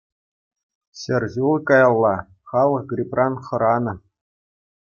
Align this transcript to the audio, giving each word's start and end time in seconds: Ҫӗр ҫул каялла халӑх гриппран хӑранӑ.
Ҫӗр 1.01 1.23
ҫул 1.35 1.55
каялла 1.73 2.15
халӑх 2.55 2.83
гриппран 2.95 3.33
хӑранӑ. 3.51 3.93